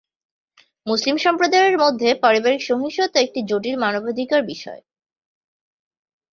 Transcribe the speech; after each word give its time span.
মুসলিম 0.87 1.15
সম্প্রদায়ের 1.17 1.75
মধ্যে 1.77 2.09
পারিবারিক 2.23 2.61
সহিংসতা 2.63 3.17
একটি 3.21 3.39
জটিল 3.49 3.75
মানবাধিকার 3.77 4.41
বিষয়। 4.43 4.81